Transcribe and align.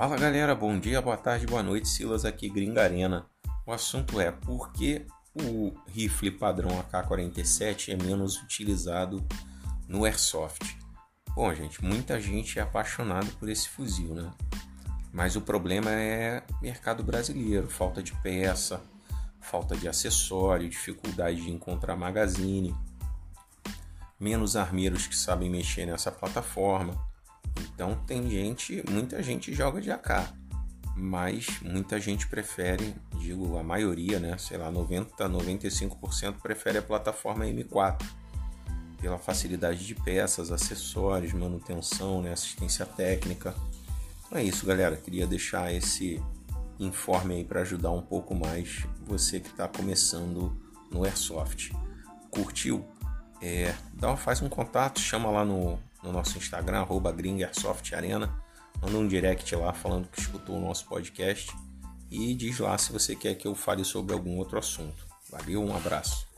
Fala 0.00 0.16
galera, 0.16 0.54
bom 0.54 0.80
dia, 0.80 1.02
boa 1.02 1.18
tarde, 1.18 1.46
boa 1.46 1.62
noite, 1.62 1.86
Silas 1.86 2.24
aqui, 2.24 2.48
Gringa 2.48 2.82
Arena. 2.82 3.26
O 3.66 3.70
assunto 3.70 4.18
é 4.18 4.32
por 4.32 4.72
que 4.72 5.06
o 5.34 5.74
rifle 5.86 6.30
padrão 6.30 6.80
AK-47 6.80 7.92
é 7.92 8.02
menos 8.02 8.40
utilizado 8.42 9.22
no 9.86 10.06
Airsoft. 10.06 10.74
Bom, 11.34 11.54
gente, 11.54 11.84
muita 11.84 12.18
gente 12.18 12.58
é 12.58 12.62
apaixonada 12.62 13.26
por 13.38 13.50
esse 13.50 13.68
fuzil, 13.68 14.14
né? 14.14 14.32
Mas 15.12 15.36
o 15.36 15.42
problema 15.42 15.90
é 15.90 16.44
mercado 16.62 17.04
brasileiro, 17.04 17.68
falta 17.68 18.02
de 18.02 18.14
peça, 18.22 18.82
falta 19.38 19.76
de 19.76 19.86
acessório, 19.86 20.66
dificuldade 20.66 21.42
de 21.42 21.50
encontrar 21.50 21.94
magazine, 21.94 22.74
menos 24.18 24.56
armeiros 24.56 25.06
que 25.06 25.14
sabem 25.14 25.50
mexer 25.50 25.84
nessa 25.84 26.10
plataforma. 26.10 27.09
Então 27.80 27.94
tem 28.06 28.28
gente, 28.28 28.84
muita 28.90 29.22
gente 29.22 29.54
joga 29.54 29.80
de 29.80 29.90
AK, 29.90 30.34
mas 30.94 31.46
muita 31.62 31.98
gente 31.98 32.26
prefere, 32.26 32.94
digo 33.18 33.56
a 33.56 33.62
maioria, 33.62 34.20
né, 34.20 34.36
sei 34.36 34.58
lá, 34.58 34.70
90, 34.70 35.26
95% 35.26 36.34
prefere 36.42 36.76
a 36.76 36.82
plataforma 36.82 37.46
M4 37.46 38.04
pela 39.00 39.16
facilidade 39.16 39.86
de 39.86 39.94
peças, 39.94 40.52
acessórios, 40.52 41.32
manutenção, 41.32 42.20
né, 42.20 42.34
assistência 42.34 42.84
técnica. 42.84 43.54
Então 44.26 44.36
é 44.36 44.44
isso, 44.44 44.66
galera. 44.66 44.94
Queria 44.98 45.26
deixar 45.26 45.72
esse 45.72 46.22
informe 46.78 47.36
aí 47.36 47.44
para 47.46 47.62
ajudar 47.62 47.92
um 47.92 48.02
pouco 48.02 48.34
mais 48.34 48.86
você 49.06 49.40
que 49.40 49.48
está 49.48 49.66
começando 49.66 50.54
no 50.90 51.02
Airsoft. 51.02 51.72
Curtiu? 52.30 52.86
É, 53.40 53.74
dá, 53.94 54.14
faz 54.18 54.42
um 54.42 54.50
contato, 54.50 55.00
chama 55.00 55.30
lá 55.30 55.46
no, 55.46 55.78
no 56.02 56.12
nosso 56.12 56.38
Instagram, 56.38 56.80
arroba 56.80 57.12
Arena. 57.94 58.42
Manda 58.80 58.98
um 58.98 59.06
direct 59.06 59.54
lá 59.56 59.72
falando 59.72 60.08
que 60.08 60.20
escutou 60.20 60.56
o 60.56 60.60
nosso 60.60 60.86
podcast 60.86 61.52
e 62.10 62.34
diz 62.34 62.58
lá 62.58 62.76
se 62.78 62.92
você 62.92 63.14
quer 63.14 63.34
que 63.34 63.46
eu 63.46 63.54
fale 63.54 63.84
sobre 63.84 64.12
algum 64.12 64.38
outro 64.38 64.58
assunto. 64.58 65.06
Valeu, 65.30 65.62
um 65.62 65.76
abraço. 65.76 66.29